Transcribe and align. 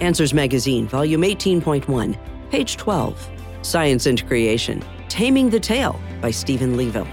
Answers 0.00 0.34
Magazine, 0.34 0.86
Volume 0.88 1.22
18.1, 1.22 2.16
page 2.50 2.76
12. 2.76 3.30
Science 3.62 4.06
and 4.06 4.26
Creation 4.26 4.82
Taming 5.08 5.50
the 5.50 5.60
Tale 5.60 6.00
by 6.20 6.30
Stephen 6.30 6.76
Leavell. 6.76 7.06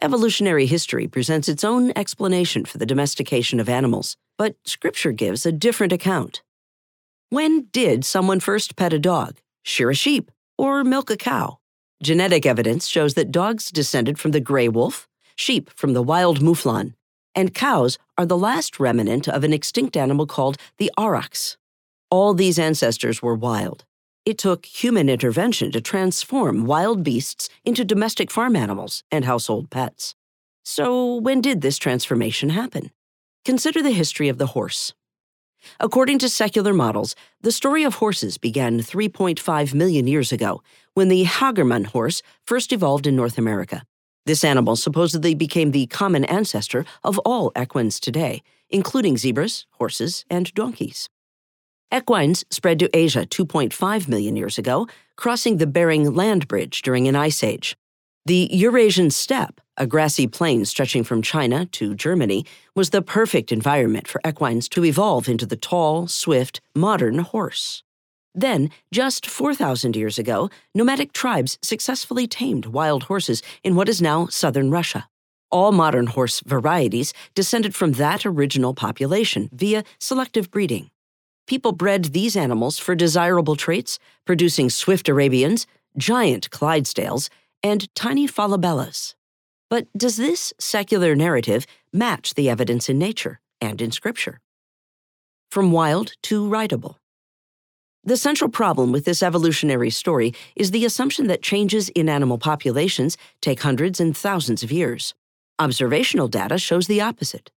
Evolutionary 0.00 0.66
history 0.66 1.06
presents 1.06 1.48
its 1.48 1.62
own 1.62 1.92
explanation 1.94 2.64
for 2.64 2.78
the 2.78 2.86
domestication 2.86 3.60
of 3.60 3.68
animals, 3.68 4.16
but 4.36 4.56
Scripture 4.64 5.12
gives 5.12 5.46
a 5.46 5.52
different 5.52 5.92
account. 5.92 6.42
When 7.30 7.66
did 7.72 8.04
someone 8.04 8.40
first 8.40 8.74
pet 8.74 8.92
a 8.92 8.98
dog, 8.98 9.38
shear 9.62 9.90
a 9.90 9.94
sheep, 9.94 10.30
or 10.58 10.82
milk 10.82 11.10
a 11.10 11.16
cow? 11.16 11.58
Genetic 12.02 12.44
evidence 12.44 12.88
shows 12.88 13.14
that 13.14 13.30
dogs 13.30 13.70
descended 13.70 14.18
from 14.18 14.32
the 14.32 14.40
gray 14.40 14.68
wolf, 14.68 15.08
sheep 15.36 15.70
from 15.70 15.92
the 15.92 16.02
wild 16.02 16.40
mouflon, 16.40 16.94
and 17.34 17.54
cows 17.54 17.98
are 18.18 18.26
the 18.26 18.36
last 18.36 18.78
remnant 18.78 19.28
of 19.28 19.44
an 19.44 19.52
extinct 19.52 19.96
animal 19.96 20.26
called 20.26 20.56
the 20.78 20.90
aurochs. 20.96 21.56
All 22.10 22.34
these 22.34 22.58
ancestors 22.58 23.22
were 23.22 23.34
wild. 23.34 23.84
It 24.24 24.38
took 24.38 24.66
human 24.66 25.08
intervention 25.08 25.72
to 25.72 25.80
transform 25.80 26.66
wild 26.66 27.02
beasts 27.02 27.48
into 27.64 27.84
domestic 27.84 28.30
farm 28.30 28.54
animals 28.54 29.02
and 29.10 29.24
household 29.24 29.70
pets. 29.70 30.14
So, 30.64 31.16
when 31.16 31.40
did 31.40 31.60
this 31.60 31.78
transformation 31.78 32.50
happen? 32.50 32.92
Consider 33.44 33.82
the 33.82 33.90
history 33.90 34.28
of 34.28 34.38
the 34.38 34.48
horse. 34.48 34.94
According 35.80 36.18
to 36.20 36.28
secular 36.28 36.72
models, 36.72 37.16
the 37.40 37.52
story 37.52 37.82
of 37.82 37.96
horses 37.96 38.38
began 38.38 38.78
3.5 38.78 39.74
million 39.74 40.06
years 40.06 40.32
ago 40.32 40.62
when 40.94 41.08
the 41.08 41.24
Hagerman 41.24 41.86
horse 41.86 42.22
first 42.44 42.72
evolved 42.72 43.06
in 43.06 43.16
North 43.16 43.38
America. 43.38 43.82
This 44.24 44.44
animal 44.44 44.76
supposedly 44.76 45.34
became 45.34 45.72
the 45.72 45.86
common 45.86 46.24
ancestor 46.24 46.84
of 47.02 47.18
all 47.20 47.50
equines 47.56 47.98
today, 47.98 48.42
including 48.70 49.16
zebras, 49.16 49.66
horses, 49.72 50.24
and 50.30 50.52
donkeys. 50.54 51.08
Equines 51.92 52.44
spread 52.50 52.78
to 52.78 52.96
Asia 52.96 53.26
2.5 53.26 54.08
million 54.08 54.36
years 54.36 54.58
ago, 54.58 54.86
crossing 55.16 55.58
the 55.58 55.66
Bering 55.66 56.14
Land 56.14 56.46
Bridge 56.48 56.82
during 56.82 57.08
an 57.08 57.16
ice 57.16 57.42
age. 57.42 57.76
The 58.24 58.48
Eurasian 58.52 59.10
steppe, 59.10 59.60
a 59.76 59.86
grassy 59.86 60.28
plain 60.28 60.64
stretching 60.64 61.02
from 61.02 61.22
China 61.22 61.66
to 61.66 61.94
Germany, 61.94 62.46
was 62.76 62.90
the 62.90 63.02
perfect 63.02 63.50
environment 63.50 64.06
for 64.06 64.20
equines 64.24 64.68
to 64.70 64.84
evolve 64.84 65.28
into 65.28 65.44
the 65.44 65.56
tall, 65.56 66.06
swift, 66.06 66.60
modern 66.74 67.18
horse. 67.18 67.82
Then, 68.34 68.70
just 68.92 69.26
4,000 69.26 69.94
years 69.94 70.18
ago, 70.18 70.50
nomadic 70.74 71.12
tribes 71.12 71.58
successfully 71.62 72.26
tamed 72.26 72.66
wild 72.66 73.04
horses 73.04 73.42
in 73.62 73.74
what 73.74 73.88
is 73.88 74.00
now 74.00 74.26
southern 74.26 74.70
Russia. 74.70 75.08
All 75.50 75.72
modern 75.72 76.06
horse 76.06 76.40
varieties 76.40 77.12
descended 77.34 77.74
from 77.74 77.92
that 77.92 78.24
original 78.24 78.72
population 78.72 79.50
via 79.52 79.84
selective 79.98 80.50
breeding 80.50 80.90
people 81.46 81.72
bred 81.72 82.06
these 82.06 82.34
animals 82.34 82.78
for 82.78 82.94
desirable 82.94 83.56
traits, 83.56 83.98
producing 84.24 84.70
swift 84.70 85.06
Arabians, 85.06 85.66
giant 85.96 86.48
Clydesdales, 86.50 87.28
and 87.62 87.94
tiny 87.94 88.26
Falabellas. 88.26 89.14
But 89.68 89.86
does 89.96 90.16
this 90.16 90.54
secular 90.58 91.14
narrative 91.14 91.66
match 91.92 92.34
the 92.34 92.48
evidence 92.48 92.88
in 92.88 92.98
nature 92.98 93.40
and 93.60 93.80
in 93.80 93.90
Scripture? 93.90 94.40
From 95.50 95.72
wild 95.72 96.12
to 96.22 96.48
rideable. 96.48 96.98
The 98.04 98.16
central 98.16 98.50
problem 98.50 98.90
with 98.90 99.04
this 99.04 99.22
evolutionary 99.22 99.90
story 99.90 100.34
is 100.56 100.72
the 100.72 100.84
assumption 100.84 101.28
that 101.28 101.40
changes 101.40 101.88
in 101.90 102.08
animal 102.08 102.36
populations 102.36 103.16
take 103.40 103.60
hundreds 103.62 104.00
and 104.00 104.16
thousands 104.16 104.64
of 104.64 104.72
years. 104.72 105.14
Observational 105.60 106.26
data 106.26 106.58
shows 106.58 106.88
the 106.88 107.00
opposite. 107.00 107.52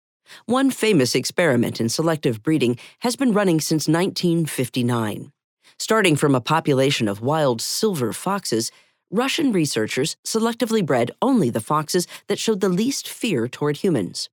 One 0.45 0.69
famous 0.69 1.15
experiment 1.15 1.81
in 1.81 1.89
selective 1.89 2.43
breeding 2.43 2.77
has 2.99 3.15
been 3.15 3.33
running 3.33 3.59
since 3.59 3.87
1959. 3.87 5.31
Starting 5.79 6.15
from 6.15 6.35
a 6.35 6.41
population 6.41 7.07
of 7.07 7.21
wild 7.21 7.59
silver 7.59 8.13
foxes, 8.13 8.71
Russian 9.09 9.51
researchers 9.51 10.15
selectively 10.23 10.85
bred 10.85 11.09
only 11.23 11.49
the 11.49 11.59
foxes 11.59 12.07
that 12.27 12.37
showed 12.37 12.59
the 12.61 12.69
least 12.69 13.09
fear 13.09 13.47
toward 13.47 13.77
humans. 13.77 14.29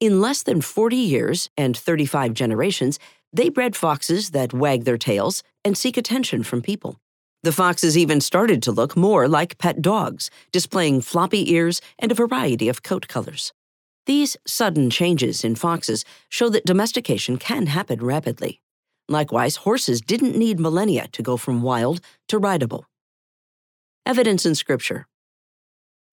In 0.00 0.20
less 0.20 0.42
than 0.42 0.60
40 0.60 0.96
years 0.96 1.50
and 1.56 1.76
35 1.76 2.34
generations, 2.34 2.98
they 3.32 3.48
bred 3.48 3.74
foxes 3.74 4.30
that 4.30 4.52
wag 4.52 4.84
their 4.84 4.98
tails 4.98 5.42
and 5.64 5.76
seek 5.76 5.96
attention 5.96 6.42
from 6.42 6.62
people. 6.62 7.00
The 7.42 7.52
foxes 7.52 7.98
even 7.98 8.20
started 8.20 8.62
to 8.62 8.72
look 8.72 8.96
more 8.96 9.26
like 9.26 9.58
pet 9.58 9.82
dogs, 9.82 10.30
displaying 10.52 11.00
floppy 11.00 11.52
ears 11.52 11.80
and 11.98 12.12
a 12.12 12.14
variety 12.14 12.68
of 12.68 12.82
coat 12.82 13.08
colors. 13.08 13.52
These 14.06 14.36
sudden 14.46 14.90
changes 14.90 15.44
in 15.44 15.54
foxes 15.54 16.04
show 16.28 16.48
that 16.50 16.64
domestication 16.64 17.38
can 17.38 17.66
happen 17.66 18.04
rapidly. 18.04 18.60
Likewise, 19.08 19.56
horses 19.56 20.00
didn't 20.00 20.36
need 20.36 20.60
millennia 20.60 21.08
to 21.12 21.22
go 21.22 21.36
from 21.36 21.62
wild 21.62 22.00
to 22.28 22.38
rideable. 22.38 22.86
Evidence 24.06 24.46
in 24.46 24.54
Scripture 24.54 25.06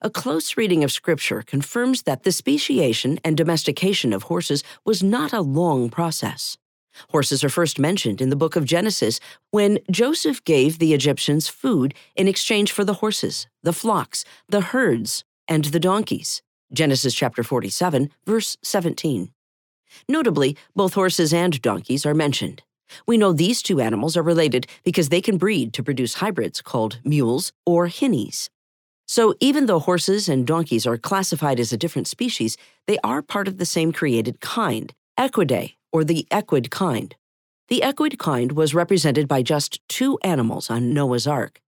A 0.01 0.09
close 0.09 0.57
reading 0.57 0.83
of 0.83 0.91
Scripture 0.91 1.41
confirms 1.41 2.03
that 2.03 2.23
the 2.23 2.31
speciation 2.31 3.19
and 3.23 3.37
domestication 3.37 4.13
of 4.13 4.23
horses 4.23 4.63
was 4.85 5.03
not 5.03 5.33
a 5.33 5.41
long 5.41 5.89
process. 5.89 6.57
Horses 7.09 7.43
are 7.43 7.49
first 7.49 7.79
mentioned 7.79 8.21
in 8.21 8.29
the 8.29 8.35
book 8.35 8.55
of 8.55 8.65
Genesis 8.65 9.19
when 9.51 9.79
Joseph 9.91 10.43
gave 10.43 10.79
the 10.79 10.93
Egyptians 10.93 11.47
food 11.47 11.93
in 12.15 12.27
exchange 12.27 12.71
for 12.71 12.83
the 12.83 12.95
horses, 12.95 13.47
the 13.63 13.73
flocks, 13.73 14.25
the 14.47 14.61
herds, 14.61 15.23
and 15.47 15.65
the 15.65 15.79
donkeys. 15.79 16.41
Genesis 16.71 17.13
chapter 17.13 17.43
47, 17.43 18.11
verse 18.25 18.57
17. 18.63 19.31
Notably, 20.07 20.55
both 20.75 20.93
horses 20.93 21.33
and 21.33 21.61
donkeys 21.61 22.05
are 22.05 22.13
mentioned. 22.13 22.63
We 23.07 23.17
know 23.17 23.33
these 23.33 23.61
two 23.61 23.79
animals 23.79 24.17
are 24.17 24.23
related 24.23 24.67
because 24.83 25.09
they 25.09 25.21
can 25.21 25.37
breed 25.37 25.73
to 25.73 25.83
produce 25.83 26.15
hybrids 26.15 26.61
called 26.61 26.99
mules 27.03 27.51
or 27.65 27.87
hinnies. 27.87 28.49
So, 29.07 29.33
even 29.39 29.65
though 29.65 29.79
horses 29.79 30.29
and 30.29 30.45
donkeys 30.45 30.85
are 30.85 30.97
classified 30.97 31.59
as 31.59 31.73
a 31.73 31.77
different 31.77 32.07
species, 32.07 32.57
they 32.85 32.99
are 33.03 33.23
part 33.23 33.47
of 33.47 33.57
the 33.57 33.65
same 33.65 33.91
created 33.91 34.39
kind, 34.39 34.93
Equidae, 35.17 35.73
or 35.91 36.03
the 36.03 36.27
equid 36.31 36.69
kind. 36.69 37.15
The 37.67 37.83
equid 37.83 38.17
kind 38.17 38.53
was 38.53 38.73
represented 38.73 39.27
by 39.27 39.41
just 39.43 39.79
two 39.87 40.17
animals 40.23 40.69
on 40.69 40.93
Noah's 40.93 41.27
Ark. 41.27 41.61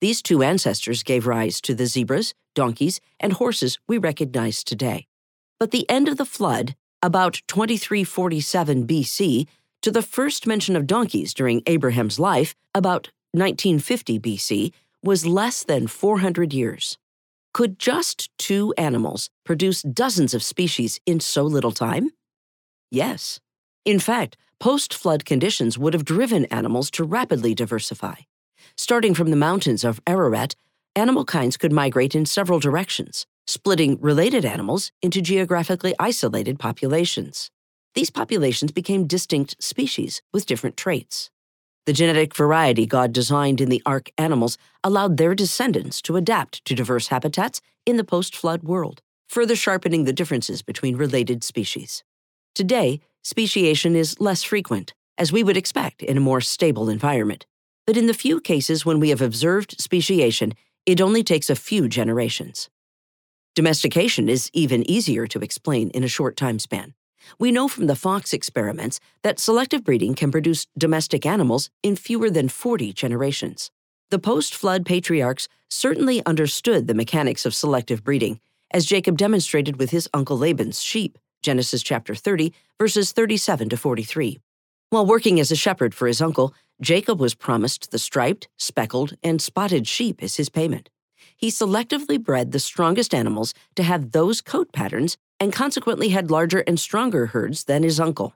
These 0.00 0.22
two 0.22 0.42
ancestors 0.42 1.02
gave 1.02 1.26
rise 1.26 1.60
to 1.62 1.74
the 1.74 1.86
zebras, 1.86 2.34
donkeys, 2.54 3.00
and 3.18 3.32
horses 3.32 3.78
we 3.88 3.98
recognize 3.98 4.62
today. 4.62 5.06
But 5.58 5.72
the 5.72 5.88
end 5.90 6.08
of 6.08 6.16
the 6.16 6.24
flood, 6.24 6.76
about 7.02 7.42
2347 7.48 8.86
BC, 8.86 9.48
to 9.82 9.90
the 9.90 10.02
first 10.02 10.46
mention 10.46 10.76
of 10.76 10.86
donkeys 10.86 11.34
during 11.34 11.62
Abraham's 11.66 12.18
life, 12.18 12.54
about 12.74 13.10
1950 13.32 14.20
BC, 14.20 14.72
was 15.02 15.26
less 15.26 15.64
than 15.64 15.86
400 15.86 16.52
years. 16.52 16.98
Could 17.52 17.78
just 17.78 18.30
two 18.38 18.72
animals 18.78 19.30
produce 19.44 19.82
dozens 19.82 20.34
of 20.34 20.42
species 20.42 21.00
in 21.06 21.18
so 21.18 21.42
little 21.42 21.72
time? 21.72 22.10
Yes. 22.90 23.40
In 23.88 24.00
fact, 24.00 24.36
post 24.60 24.92
flood 24.92 25.24
conditions 25.24 25.78
would 25.78 25.94
have 25.94 26.04
driven 26.04 26.44
animals 26.50 26.90
to 26.90 27.04
rapidly 27.04 27.54
diversify. 27.54 28.16
Starting 28.76 29.14
from 29.14 29.30
the 29.30 29.44
mountains 29.48 29.82
of 29.82 29.98
Ararat, 30.06 30.54
animal 30.94 31.24
kinds 31.24 31.56
could 31.56 31.72
migrate 31.72 32.14
in 32.14 32.26
several 32.26 32.60
directions, 32.60 33.24
splitting 33.46 33.98
related 33.98 34.44
animals 34.44 34.92
into 35.00 35.22
geographically 35.22 35.94
isolated 35.98 36.58
populations. 36.58 37.50
These 37.94 38.10
populations 38.10 38.72
became 38.72 39.06
distinct 39.06 39.56
species 39.58 40.20
with 40.34 40.44
different 40.44 40.76
traits. 40.76 41.30
The 41.86 41.94
genetic 41.94 42.36
variety 42.36 42.84
God 42.84 43.14
designed 43.14 43.58
in 43.58 43.70
the 43.70 43.82
ark 43.86 44.10
animals 44.18 44.58
allowed 44.84 45.16
their 45.16 45.34
descendants 45.34 46.02
to 46.02 46.16
adapt 46.16 46.62
to 46.66 46.74
diverse 46.74 47.08
habitats 47.08 47.62
in 47.86 47.96
the 47.96 48.04
post 48.04 48.36
flood 48.36 48.64
world, 48.64 49.00
further 49.28 49.56
sharpening 49.56 50.04
the 50.04 50.12
differences 50.12 50.60
between 50.60 50.96
related 50.96 51.42
species. 51.42 52.04
Today, 52.58 52.98
speciation 53.22 53.94
is 53.94 54.18
less 54.18 54.42
frequent, 54.42 54.92
as 55.16 55.30
we 55.30 55.44
would 55.44 55.56
expect 55.56 56.02
in 56.02 56.16
a 56.16 56.20
more 56.20 56.40
stable 56.40 56.88
environment. 56.88 57.46
But 57.86 57.96
in 57.96 58.08
the 58.08 58.12
few 58.12 58.40
cases 58.40 58.84
when 58.84 58.98
we 58.98 59.10
have 59.10 59.22
observed 59.22 59.80
speciation, 59.80 60.54
it 60.84 61.00
only 61.00 61.22
takes 61.22 61.48
a 61.48 61.54
few 61.54 61.86
generations. 61.86 62.68
Domestication 63.54 64.28
is 64.28 64.50
even 64.52 64.82
easier 64.90 65.28
to 65.28 65.38
explain 65.38 65.90
in 65.90 66.02
a 66.02 66.08
short 66.08 66.36
time 66.36 66.58
span. 66.58 66.94
We 67.38 67.52
know 67.52 67.68
from 67.68 67.86
the 67.86 67.94
fox 67.94 68.32
experiments 68.32 68.98
that 69.22 69.38
selective 69.38 69.84
breeding 69.84 70.16
can 70.16 70.32
produce 70.32 70.66
domestic 70.76 71.24
animals 71.24 71.70
in 71.84 71.94
fewer 71.94 72.28
than 72.28 72.48
40 72.48 72.92
generations. 72.92 73.70
The 74.10 74.18
post 74.18 74.52
flood 74.52 74.84
patriarchs 74.84 75.46
certainly 75.70 76.26
understood 76.26 76.88
the 76.88 76.94
mechanics 76.94 77.46
of 77.46 77.54
selective 77.54 78.02
breeding, 78.02 78.40
as 78.72 78.84
Jacob 78.84 79.16
demonstrated 79.16 79.78
with 79.78 79.90
his 79.90 80.08
uncle 80.12 80.36
Laban's 80.36 80.82
sheep, 80.82 81.20
Genesis 81.42 81.82
chapter 81.82 82.14
30, 82.14 82.52
verses 82.78 83.12
37 83.12 83.68
to 83.68 83.76
43. 83.76 84.40
While 84.90 85.06
working 85.06 85.38
as 85.38 85.50
a 85.50 85.56
shepherd 85.56 85.94
for 85.94 86.06
his 86.06 86.20
uncle, 86.20 86.54
Jacob 86.80 87.20
was 87.20 87.34
promised 87.34 87.90
the 87.90 87.98
striped, 87.98 88.48
speckled, 88.56 89.14
and 89.22 89.40
spotted 89.42 89.86
sheep 89.86 90.22
as 90.22 90.36
his 90.36 90.48
payment. 90.48 90.90
He 91.36 91.50
selectively 91.50 92.22
bred 92.22 92.52
the 92.52 92.58
strongest 92.58 93.14
animals 93.14 93.54
to 93.76 93.82
have 93.82 94.12
those 94.12 94.40
coat 94.40 94.72
patterns 94.72 95.16
and 95.38 95.52
consequently 95.52 96.08
had 96.08 96.30
larger 96.30 96.60
and 96.60 96.80
stronger 96.80 97.26
herds 97.26 97.64
than 97.64 97.82
his 97.82 98.00
uncle. 98.00 98.34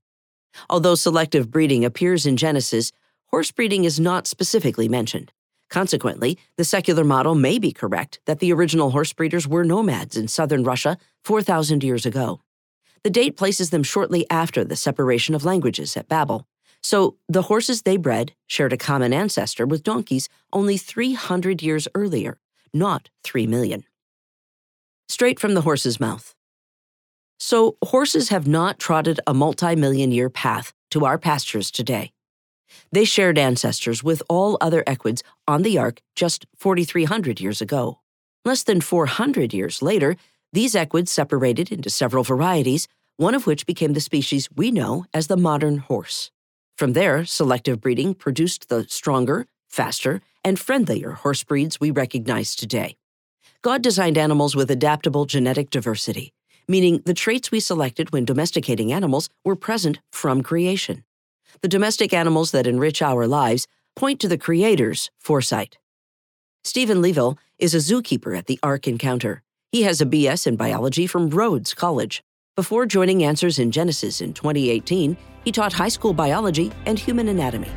Although 0.69 0.95
selective 0.95 1.51
breeding 1.51 1.85
appears 1.85 2.27
in 2.27 2.37
Genesis, 2.37 2.93
horse 3.27 3.51
breeding 3.51 3.85
is 3.85 3.99
not 3.99 4.27
specifically 4.27 4.89
mentioned. 4.89 5.33
Consequently, 5.71 6.39
the 6.57 6.65
secular 6.65 7.03
model 7.03 7.35
may 7.35 7.59
be 7.59 7.73
correct 7.73 8.21
that 8.27 8.41
the 8.41 8.53
original 8.53 8.91
horse 8.91 9.13
breeders 9.13 9.49
were 9.49 9.65
nomads 9.65 10.17
in 10.17 10.29
southern 10.29 10.63
Russia 10.63 10.99
4,000 11.25 11.83
years 11.83 12.05
ago. 12.05 12.41
The 13.05 13.11
date 13.11 13.37
places 13.37 13.71
them 13.71 13.83
shortly 13.83 14.27
after 14.31 14.65
the 14.65 14.77
separation 14.77 15.35
of 15.35 15.45
languages 15.45 15.97
at 15.97 16.09
Babel, 16.09 16.47
so 16.83 17.17
the 17.29 17.43
horses 17.43 17.83
they 17.83 17.97
bred 17.97 18.33
shared 18.47 18.73
a 18.73 18.77
common 18.77 19.13
ancestor 19.13 19.67
with 19.67 19.83
donkeys 19.83 20.29
only 20.53 20.77
300 20.77 21.63
years 21.63 21.89
earlier, 21.95 22.39
not 22.73 23.09
3 23.25 23.47
million. 23.47 23.85
Straight 25.09 25.39
from 25.39 25.55
the 25.55 25.63
horse's 25.63 26.01
mouth. 26.01 26.35
So, 27.39 27.77
horses 27.85 28.29
have 28.29 28.47
not 28.47 28.79
trotted 28.79 29.19
a 29.27 29.35
multi 29.35 29.75
million 29.75 30.13
year 30.13 30.31
path 30.31 30.73
to 30.91 31.05
our 31.05 31.19
pastures 31.19 31.73
today. 31.73 32.13
They 32.93 33.05
shared 33.05 33.37
ancestors 33.37 34.05
with 34.05 34.23
all 34.29 34.57
other 34.61 34.85
equids 34.87 35.23
on 35.49 35.63
the 35.63 35.77
ark 35.77 36.01
just 36.15 36.47
4,300 36.57 37.41
years 37.41 37.61
ago. 37.61 37.99
Less 38.45 38.63
than 38.63 38.81
400 38.81 39.53
years 39.53 39.83
later, 39.83 40.17
these 40.53 40.75
equids 40.75 41.11
separated 41.11 41.73
into 41.73 41.91
several 41.91 42.25
varieties, 42.25 42.89
one 43.17 43.35
of 43.35 43.47
which 43.47 43.67
became 43.67 43.93
the 43.93 44.01
species 44.01 44.49
we 44.55 44.71
know 44.71 45.05
as 45.15 45.27
the 45.27 45.37
modern 45.37 45.79
horse. 45.79 46.31
From 46.77 46.93
there, 46.93 47.25
selective 47.25 47.81
breeding 47.81 48.15
produced 48.15 48.69
the 48.69 48.87
stronger, 48.89 49.47
faster, 49.69 50.21
and 50.45 50.59
friendlier 50.59 51.13
horse 51.13 51.45
breeds 51.45 51.81
we 51.81 51.91
recognize 51.91 52.55
today. 52.55 52.97
God 53.63 53.83
designed 53.83 54.19
animals 54.19 54.57
with 54.57 54.71
adaptable 54.71 55.25
genetic 55.25 55.71
diversity 55.71 56.33
meaning 56.69 57.03
the 57.05 57.15
traits 57.15 57.51
we 57.51 57.61
selected 57.61 58.13
when 58.13 58.25
domesticating 58.25 58.93
animals 58.93 59.29
were 59.45 59.57
present 59.57 60.01
from 60.11 60.43
creation. 60.43 61.05
The 61.61 61.69
domestic 61.69 62.13
animals 62.13 62.51
that 62.53 62.67
enrich 62.67 63.03
our 63.03 63.27
lives 63.27 63.67
point 63.95 64.21
to 64.21 64.29
the 64.29 64.39
Creator's 64.39 65.11
foresight. 65.19 65.79
Stephen 66.65 67.03
Leavell 67.03 67.37
is 67.59 67.75
a 67.75 67.79
zookeeper 67.79 68.37
at 68.37 68.47
the 68.47 68.59
Ark 68.63 68.89
Encounter. 68.89 69.43
He 69.73 69.85
has 69.85 70.03
a 70.03 70.07
BS 70.07 70.47
in 70.47 70.57
biology 70.57 71.07
from 71.07 71.31
Rhodes 71.31 71.73
College. 71.73 72.23
Before 72.57 72.85
joining 72.85 73.25
Answers 73.25 73.59
in 73.59 73.71
Genesis 73.71 74.21
in 74.21 74.35
2018, 74.35 75.17
he 75.47 75.51
taught 75.51 75.73
high 75.73 75.89
school 75.89 76.13
biology 76.13 76.71
and 76.85 76.99
human 76.99 77.29
anatomy. 77.29 77.71